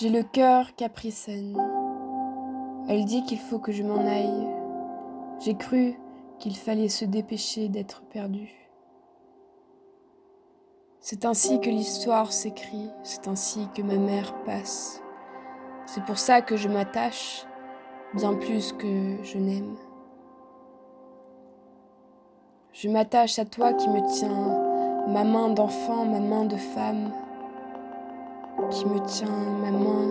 J'ai 0.00 0.08
le 0.08 0.22
cœur 0.22 0.74
capricène. 0.76 1.58
Elle 2.88 3.04
dit 3.04 3.22
qu'il 3.24 3.38
faut 3.38 3.58
que 3.58 3.70
je 3.70 3.82
m'en 3.82 3.98
aille. 3.98 4.48
J'ai 5.40 5.54
cru 5.54 6.00
qu'il 6.38 6.56
fallait 6.56 6.88
se 6.88 7.04
dépêcher 7.04 7.68
d'être 7.68 8.00
perdu. 8.04 8.48
C'est 11.00 11.26
ainsi 11.26 11.60
que 11.60 11.68
l'histoire 11.68 12.32
s'écrit, 12.32 12.88
c'est 13.02 13.28
ainsi 13.28 13.68
que 13.74 13.82
ma 13.82 13.96
mère 13.96 14.42
passe. 14.44 15.02
C'est 15.84 16.04
pour 16.04 16.18
ça 16.18 16.40
que 16.40 16.56
je 16.56 16.68
m'attache 16.68 17.44
bien 18.14 18.32
plus 18.36 18.72
que 18.72 19.22
je 19.22 19.36
n'aime. 19.36 19.76
Je 22.72 22.88
m'attache 22.88 23.38
à 23.38 23.44
toi 23.44 23.74
qui 23.74 23.90
me 23.90 24.00
tiens 24.18 25.12
ma 25.12 25.24
main 25.24 25.50
d'enfant, 25.50 26.06
ma 26.06 26.20
main 26.20 26.46
de 26.46 26.56
femme, 26.56 27.12
qui 28.68 28.86
me 28.86 28.98
tient 29.00 29.28
ma 29.60 29.70
main. 29.70 30.08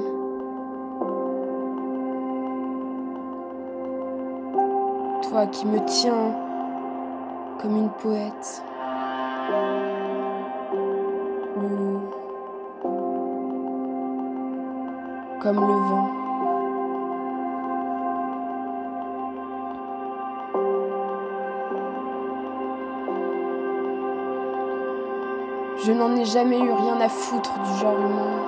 Toi 5.29 5.45
qui 5.47 5.65
me 5.67 5.79
tiens 5.85 6.35
comme 7.61 7.77
une 7.77 7.89
poète. 7.89 8.63
Ou 11.57 11.99
comme 15.41 15.59
le 15.59 15.73
vent. 15.73 16.18
Je 25.85 25.93
n'en 25.93 26.13
ai 26.17 26.25
jamais 26.25 26.59
eu 26.59 26.71
rien 26.71 26.99
à 26.99 27.07
foutre 27.07 27.57
du 27.61 27.79
genre 27.79 27.97
humain. 27.97 28.43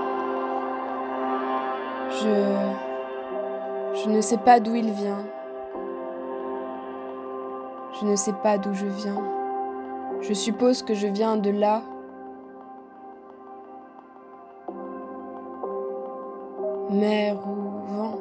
Je. 2.10 4.04
Je 4.04 4.10
ne 4.10 4.20
sais 4.20 4.38
pas 4.38 4.60
d'où 4.60 4.76
il 4.76 4.92
vient. 4.92 5.24
Je 8.00 8.06
ne 8.06 8.18
sais 8.18 8.34
pas 8.34 8.58
d'où 8.58 8.74
je 8.74 8.86
viens. 8.86 9.24
Je 10.20 10.34
suppose 10.34 10.84
que 10.84 10.94
je 10.94 11.08
viens 11.08 11.38
de 11.38 11.52
là. 11.52 11.82
Mer 16.90 17.38
ou 17.48 17.96
vent. 17.96 18.18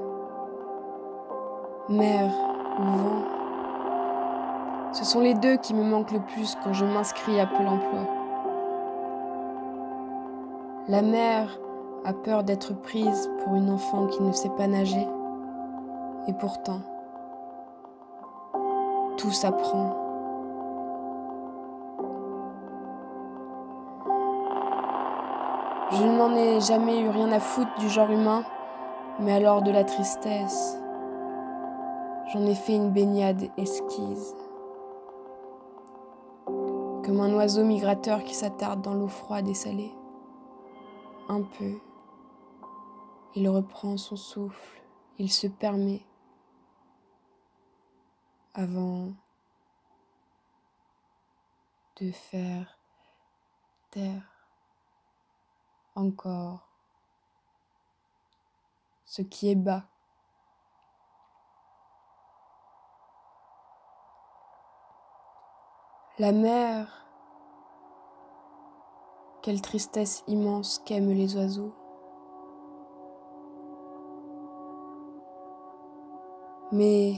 Mer 1.88 2.30
ou 2.78 2.82
vent. 2.82 3.24
Ce 4.92 5.04
sont 5.04 5.20
les 5.20 5.34
deux 5.34 5.56
qui 5.56 5.74
me 5.74 5.82
manquent 5.82 6.12
le 6.12 6.20
plus 6.20 6.56
quand 6.62 6.72
je 6.72 6.84
m'inscris 6.84 7.40
à 7.40 7.46
Pôle 7.46 7.66
emploi. 7.66 8.19
La 10.90 11.02
mère 11.02 11.56
a 12.04 12.12
peur 12.12 12.42
d'être 12.42 12.74
prise 12.74 13.30
pour 13.38 13.54
une 13.54 13.70
enfant 13.70 14.08
qui 14.08 14.24
ne 14.24 14.32
sait 14.32 14.50
pas 14.50 14.66
nager. 14.66 15.06
Et 16.26 16.32
pourtant, 16.32 16.80
tout 19.16 19.30
s'apprend. 19.30 19.94
Je 25.92 26.02
n'en 26.02 26.34
ai 26.34 26.60
jamais 26.60 26.98
eu 26.98 27.08
rien 27.08 27.30
à 27.30 27.38
foutre 27.38 27.78
du 27.78 27.88
genre 27.88 28.10
humain, 28.10 28.42
mais 29.20 29.32
alors 29.32 29.62
de 29.62 29.70
la 29.70 29.84
tristesse. 29.84 30.76
J'en 32.32 32.44
ai 32.46 32.56
fait 32.56 32.74
une 32.74 32.90
baignade 32.90 33.44
esquise. 33.56 34.34
Comme 36.46 37.20
un 37.20 37.32
oiseau 37.34 37.62
migrateur 37.62 38.24
qui 38.24 38.34
s'attarde 38.34 38.82
dans 38.82 38.94
l'eau 38.94 39.06
froide 39.06 39.46
et 39.46 39.54
salée 39.54 39.92
un 41.30 41.42
peu. 41.42 41.78
Il 43.36 43.48
reprend 43.48 43.96
son 43.96 44.16
souffle, 44.16 44.82
il 45.18 45.30
se 45.30 45.46
permet 45.46 46.04
avant 48.52 49.12
de 52.00 52.10
faire 52.10 52.76
taire 53.92 54.28
encore 55.94 56.68
ce 59.04 59.22
qui 59.22 59.50
est 59.50 59.54
bas. 59.54 59.84
La 66.18 66.32
mer 66.32 66.99
quelle 69.42 69.60
tristesse 69.60 70.22
immense 70.26 70.80
qu'aiment 70.84 71.12
les 71.12 71.36
oiseaux. 71.36 71.72
Mais 76.72 77.14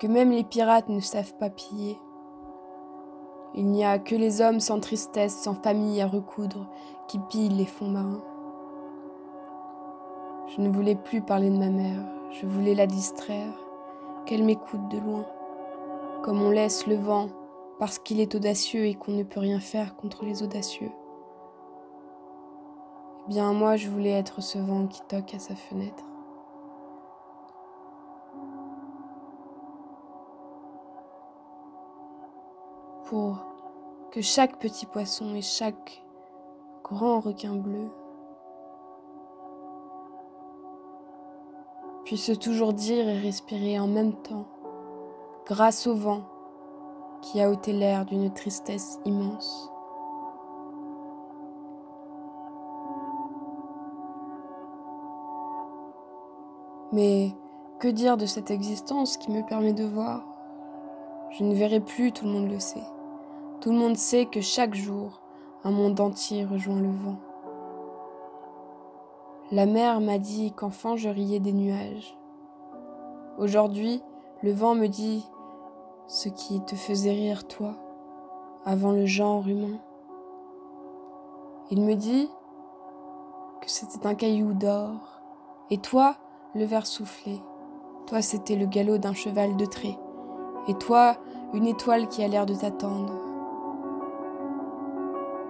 que 0.00 0.06
même 0.06 0.30
les 0.30 0.44
pirates 0.44 0.88
ne 0.88 1.00
savent 1.00 1.34
pas 1.36 1.50
piller. 1.50 1.98
Il 3.54 3.66
n'y 3.66 3.84
a 3.84 3.98
que 3.98 4.14
les 4.14 4.40
hommes 4.40 4.60
sans 4.60 4.80
tristesse, 4.80 5.36
sans 5.36 5.54
famille 5.54 6.00
à 6.00 6.06
recoudre, 6.06 6.68
qui 7.06 7.18
pillent 7.18 7.48
les 7.48 7.66
fonds 7.66 7.88
marins. 7.88 8.24
Je 10.48 10.60
ne 10.60 10.70
voulais 10.70 10.94
plus 10.94 11.20
parler 11.20 11.50
de 11.50 11.58
ma 11.58 11.70
mère, 11.70 12.04
je 12.30 12.46
voulais 12.46 12.74
la 12.74 12.86
distraire, 12.86 13.52
qu'elle 14.26 14.44
m'écoute 14.44 14.88
de 14.88 14.98
loin, 14.98 15.26
comme 16.22 16.42
on 16.42 16.50
laisse 16.50 16.86
le 16.86 16.96
vent 16.96 17.28
parce 17.78 17.98
qu'il 17.98 18.20
est 18.20 18.34
audacieux 18.34 18.86
et 18.86 18.94
qu'on 18.94 19.12
ne 19.12 19.22
peut 19.22 19.40
rien 19.40 19.60
faire 19.60 19.96
contre 19.96 20.24
les 20.24 20.42
audacieux. 20.42 20.90
Bien 23.28 23.52
moi, 23.52 23.76
je 23.76 23.90
voulais 23.90 24.12
être 24.12 24.40
ce 24.40 24.56
vent 24.56 24.86
qui 24.86 25.02
toque 25.02 25.34
à 25.34 25.38
sa 25.38 25.54
fenêtre. 25.54 26.02
Pour 33.04 33.44
que 34.12 34.22
chaque 34.22 34.58
petit 34.58 34.86
poisson 34.86 35.34
et 35.34 35.42
chaque 35.42 36.02
grand 36.82 37.20
requin 37.20 37.54
bleu 37.54 37.90
puissent 42.06 42.38
toujours 42.40 42.72
dire 42.72 43.06
et 43.06 43.18
respirer 43.18 43.78
en 43.78 43.88
même 43.88 44.14
temps, 44.22 44.46
grâce 45.44 45.86
au 45.86 45.94
vent 45.94 46.22
qui 47.20 47.42
a 47.42 47.50
ôté 47.50 47.74
l'air 47.74 48.06
d'une 48.06 48.32
tristesse 48.32 48.98
immense. 49.04 49.70
Mais 56.92 57.34
que 57.78 57.88
dire 57.88 58.16
de 58.16 58.26
cette 58.26 58.50
existence 58.50 59.16
qui 59.16 59.30
me 59.30 59.42
permet 59.42 59.72
de 59.72 59.84
voir? 59.84 60.24
Je 61.30 61.44
ne 61.44 61.54
verrai 61.54 61.80
plus, 61.80 62.12
tout 62.12 62.24
le 62.24 62.32
monde 62.32 62.50
le 62.50 62.58
sait. 62.58 62.86
Tout 63.60 63.70
le 63.70 63.78
monde 63.78 63.96
sait 63.96 64.26
que 64.26 64.40
chaque 64.40 64.74
jour, 64.74 65.20
un 65.64 65.70
monde 65.70 66.00
entier 66.00 66.44
rejoint 66.44 66.80
le 66.80 66.90
vent. 66.90 67.16
La 69.50 69.66
mer 69.66 70.00
m'a 70.00 70.18
dit 70.18 70.52
qu'enfant 70.52 70.96
je 70.96 71.08
riais 71.08 71.40
des 71.40 71.52
nuages. 71.52 72.16
Aujourd'hui, 73.38 74.02
le 74.42 74.52
vent 74.52 74.74
me 74.74 74.86
dit 74.86 75.26
ce 76.06 76.28
qui 76.28 76.60
te 76.62 76.74
faisait 76.74 77.12
rire 77.12 77.46
toi, 77.46 77.74
avant 78.64 78.92
le 78.92 79.06
genre 79.06 79.46
humain. 79.46 79.78
Il 81.70 81.82
me 81.82 81.94
dit 81.94 82.28
que 83.60 83.70
c'était 83.70 84.06
un 84.06 84.14
caillou 84.14 84.54
d'or, 84.54 85.20
et 85.70 85.78
toi, 85.78 86.16
le 86.54 86.64
verre 86.64 86.86
soufflé. 86.86 87.42
Toi, 88.06 88.22
c'était 88.22 88.56
le 88.56 88.66
galop 88.66 88.98
d'un 88.98 89.12
cheval 89.12 89.56
de 89.56 89.66
trait. 89.66 89.98
Et 90.66 90.74
toi, 90.74 91.16
une 91.52 91.66
étoile 91.66 92.08
qui 92.08 92.24
a 92.24 92.28
l'air 92.28 92.46
de 92.46 92.54
t'attendre. 92.54 93.12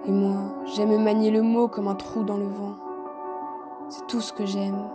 Et 0.05 0.11
moi, 0.11 0.55
j'aime 0.65 1.01
manier 1.01 1.31
le 1.31 1.41
mot 1.41 1.67
comme 1.67 1.87
un 1.87 1.95
trou 1.95 2.23
dans 2.23 2.37
le 2.37 2.47
vent. 2.47 2.75
C'est 3.87 4.07
tout 4.07 4.19
ce 4.19 4.33
que 4.33 4.45
j'aime. 4.45 4.89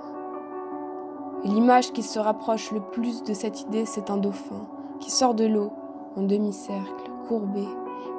Et 1.43 1.49
l'image 1.49 1.93
qui 1.93 2.03
se 2.03 2.19
rapproche 2.19 2.71
le 2.71 2.81
plus 2.81 3.23
de 3.23 3.33
cette 3.33 3.63
idée, 3.63 3.87
c'est 3.87 4.11
un 4.11 4.19
dauphin 4.19 4.67
qui 5.01 5.11
sort 5.11 5.35
de 5.35 5.47
l'eau 5.47 5.73
en 6.17 6.23
demi-cercle, 6.23 7.11
courbé, 7.29 7.67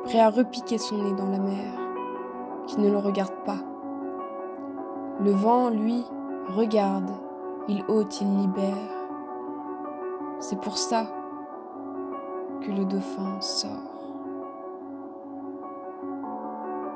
prêt 0.03 0.19
à 0.19 0.29
repiquer 0.29 0.77
son 0.77 0.97
nez 0.97 1.13
dans 1.13 1.29
la 1.29 1.39
mer, 1.39 1.73
qui 2.67 2.79
ne 2.79 2.89
le 2.89 2.97
regarde 2.97 3.33
pas. 3.45 3.59
Le 5.19 5.31
vent, 5.31 5.69
lui, 5.69 6.03
regarde 6.49 7.09
il 7.67 7.83
ôte, 7.87 8.21
il 8.21 8.37
libère. 8.37 8.75
C'est 10.39 10.59
pour 10.59 10.77
ça 10.77 11.07
que 12.61 12.71
le 12.71 12.85
dauphin 12.85 13.39
sort. 13.41 13.69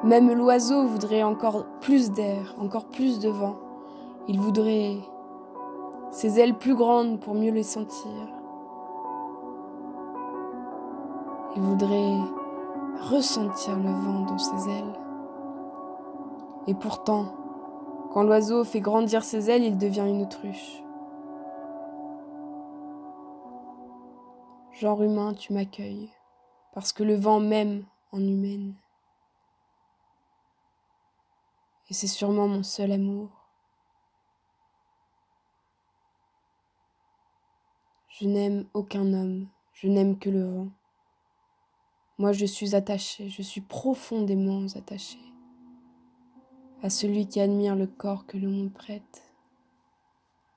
Même 0.04 0.32
l'oiseau 0.32 0.86
voudrait 0.86 1.24
encore 1.24 1.66
plus 1.82 2.12
d'air, 2.12 2.56
encore 2.60 2.86
plus 2.86 3.20
de 3.20 3.30
vent. 3.30 3.56
Il 4.28 4.40
voudrait 4.40 4.98
ses 6.12 6.40
ailes 6.40 6.58
plus 6.58 6.76
grandes 6.76 7.20
pour 7.20 7.36
mieux 7.36 7.52
les 7.52 7.64
sentir. 7.64 8.12
Il 11.56 11.62
voudrait 11.62 12.18
ressentir 13.10 13.76
le 13.78 13.90
vent 13.90 14.22
dans 14.22 14.38
ses 14.38 14.70
ailes. 14.70 15.00
Et 16.68 16.76
pourtant, 16.76 17.26
Quand 18.12 18.24
l'oiseau 18.24 18.64
fait 18.64 18.80
grandir 18.80 19.24
ses 19.24 19.52
ailes, 19.52 19.64
il 19.64 19.78
devient 19.78 20.06
une 20.08 20.24
autruche. 20.24 20.82
Genre 24.74 25.04
humain, 25.04 25.36
tu 25.36 25.54
m'accueilles, 25.54 26.10
parce 26.74 26.92
que 26.92 27.04
le 27.04 27.16
vent 27.16 27.40
m'aime 27.40 27.86
en 28.12 28.20
humaine. 28.20 28.74
Et 31.90 31.94
c'est 31.94 32.08
sûrement 32.08 32.48
mon 32.48 32.64
seul 32.64 32.92
amour. 32.92 33.30
Je 38.08 38.26
n'aime 38.26 38.66
aucun 38.74 39.14
homme, 39.14 39.48
je 39.74 39.88
n'aime 39.88 40.18
que 40.18 40.30
le 40.30 40.52
vent. 40.52 40.68
Moi 42.18 42.32
je 42.32 42.46
suis 42.46 42.76
attaché, 42.76 43.30
je 43.30 43.42
suis 43.44 43.62
profondément 43.62 44.66
attaché 44.76 45.29
à 46.82 46.90
celui 46.90 47.28
qui 47.28 47.42
admire 47.42 47.76
le 47.76 47.88
corps 47.88 48.26
que 48.26 48.38
l'on 48.38 48.52
me 48.52 48.70
prête, 48.70 49.24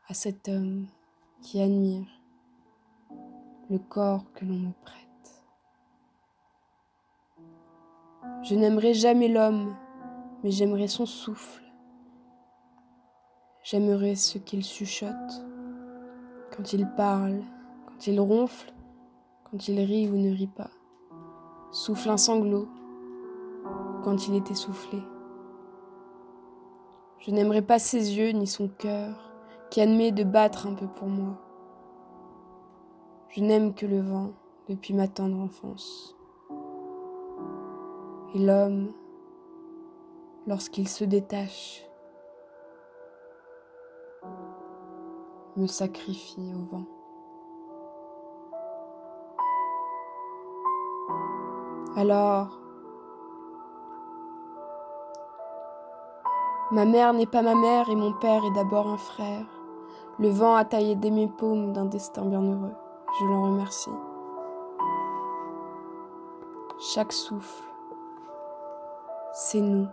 à 0.08 0.14
cet 0.14 0.48
homme 0.48 0.86
qui 1.40 1.60
admire 1.60 2.06
le 3.68 3.78
corps 3.78 4.24
que 4.34 4.44
l'on 4.44 4.54
me 4.54 4.72
prête. 4.84 4.98
Je 8.44 8.54
n'aimerai 8.54 8.94
jamais 8.94 9.26
l'homme, 9.26 9.74
mais 10.44 10.52
j'aimerai 10.52 10.86
son 10.86 11.06
souffle. 11.06 11.62
J'aimerai 13.64 14.14
ce 14.14 14.38
qu'il 14.38 14.64
chuchote 14.64 15.44
quand 16.56 16.72
il 16.72 16.88
parle, 16.96 17.42
quand 17.86 18.06
il 18.06 18.20
ronfle, 18.20 18.72
quand 19.50 19.68
il 19.68 19.80
rit 19.80 20.08
ou 20.08 20.16
ne 20.16 20.30
rit 20.30 20.46
pas, 20.46 20.70
souffle 21.72 22.10
un 22.10 22.16
sanglot, 22.16 22.68
quand 24.04 24.28
il 24.28 24.34
est 24.34 24.50
essoufflé. 24.50 25.02
Je 27.24 27.30
n'aimerais 27.30 27.62
pas 27.62 27.78
ses 27.78 28.18
yeux 28.18 28.30
ni 28.30 28.48
son 28.48 28.66
cœur, 28.66 29.32
qui 29.70 29.80
admet 29.80 30.10
de 30.10 30.24
battre 30.24 30.66
un 30.66 30.74
peu 30.74 30.88
pour 30.88 31.06
moi. 31.06 31.40
Je 33.28 33.40
n'aime 33.42 33.74
que 33.74 33.86
le 33.86 34.00
vent 34.00 34.32
depuis 34.68 34.92
ma 34.92 35.06
tendre 35.06 35.38
enfance. 35.38 36.16
Et 38.34 38.40
l'homme, 38.40 38.92
lorsqu'il 40.48 40.88
se 40.88 41.04
détache, 41.04 41.88
me 45.56 45.68
sacrifie 45.68 46.52
au 46.54 46.76
vent. 46.76 46.86
Alors, 51.96 52.61
ma 56.72 56.86
mère 56.86 57.12
n'est 57.12 57.26
pas 57.26 57.42
ma 57.42 57.54
mère 57.54 57.90
et 57.90 57.94
mon 57.94 58.14
père 58.14 58.42
est 58.46 58.54
d'abord 58.54 58.88
un 58.88 58.96
frère. 58.96 59.44
Le 60.18 60.30
vent 60.30 60.54
a 60.54 60.64
taillé 60.64 60.94
des 60.96 61.10
mes 61.10 61.28
paumes 61.28 61.74
d'un 61.74 61.84
destin 61.84 62.24
bienheureux. 62.24 62.72
Je 63.20 63.26
l'en 63.26 63.42
remercie. 63.42 63.90
Chaque 66.80 67.12
souffle, 67.12 67.62
c'est 69.34 69.60
nous. 69.60 69.86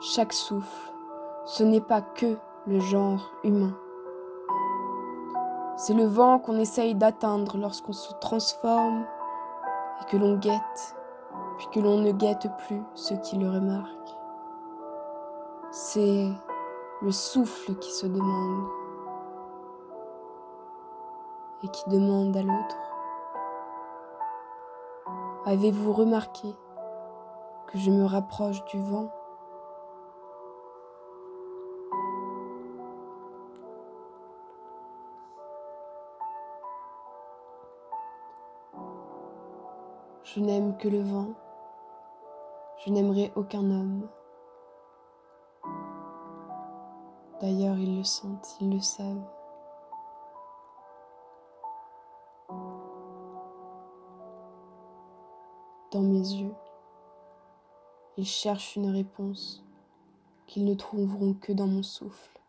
Chaque 0.00 0.32
souffle, 0.32 0.92
ce 1.46 1.64
n'est 1.64 1.80
pas 1.80 2.00
que 2.00 2.38
le 2.68 2.78
genre 2.78 3.32
humain. 3.42 3.74
C'est 5.76 5.94
le 5.94 6.06
vent 6.06 6.38
qu'on 6.38 6.58
essaye 6.58 6.94
d'atteindre 6.94 7.58
lorsqu'on 7.58 7.92
se 7.92 8.12
transforme 8.20 9.04
et 10.00 10.10
que 10.10 10.16
l'on 10.16 10.36
guette, 10.36 10.96
puis 11.60 11.68
que 11.68 11.80
l'on 11.80 11.98
ne 11.98 12.10
guette 12.12 12.48
plus 12.66 12.82
ceux 12.94 13.18
qui 13.18 13.36
le 13.36 13.46
remarquent. 13.50 14.16
C'est 15.70 16.26
le 17.02 17.12
souffle 17.12 17.74
qui 17.74 17.92
se 17.92 18.06
demande 18.06 18.66
et 21.62 21.68
qui 21.68 21.90
demande 21.90 22.34
à 22.34 22.42
l'autre. 22.42 22.78
Avez-vous 25.44 25.92
remarqué 25.92 26.48
que 27.66 27.76
je 27.76 27.90
me 27.90 28.06
rapproche 28.06 28.64
du 28.64 28.82
vent? 28.82 29.12
Je 40.24 40.40
n'aime 40.40 40.78
que 40.78 40.88
le 40.88 41.02
vent. 41.02 41.34
Je 42.86 42.90
n'aimerai 42.90 43.30
aucun 43.36 43.70
homme. 43.70 44.08
D'ailleurs, 47.42 47.76
ils 47.76 47.98
le 47.98 48.04
sentent, 48.04 48.56
ils 48.58 48.74
le 48.74 48.80
savent. 48.80 49.28
Dans 55.90 56.00
mes 56.00 56.20
yeux, 56.20 56.54
ils 58.16 58.24
cherchent 58.24 58.76
une 58.76 58.90
réponse 58.90 59.62
qu'ils 60.46 60.64
ne 60.64 60.74
trouveront 60.74 61.34
que 61.34 61.52
dans 61.52 61.66
mon 61.66 61.82
souffle. 61.82 62.39